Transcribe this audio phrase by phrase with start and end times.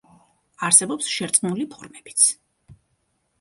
[0.67, 2.27] არსებობს შერწყმული ფორმებიც.